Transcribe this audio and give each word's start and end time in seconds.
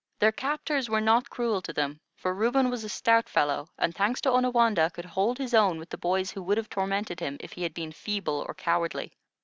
Their 0.17 0.31
captors 0.31 0.89
were 0.89 0.99
not 0.99 1.29
cruel 1.29 1.61
to 1.61 1.71
them, 1.71 1.99
for 2.15 2.33
Reuben 2.33 2.71
was 2.71 2.83
a 2.83 2.89
stout 2.89 3.29
fellow, 3.29 3.69
and, 3.77 3.93
thanks 3.93 4.19
to 4.21 4.31
Onawandah, 4.31 4.89
could 4.95 5.05
hold 5.05 5.37
his 5.37 5.53
own 5.53 5.77
with 5.77 5.89
the 5.91 5.97
boys 5.99 6.31
who 6.31 6.41
would 6.41 6.57
have 6.57 6.69
tormented 6.71 7.19
him 7.19 7.37
if 7.39 7.51
he 7.53 7.61
had 7.61 7.75
been 7.75 7.91
feeble 7.91 8.43
or 8.47 8.55
cowardly. 8.55 9.11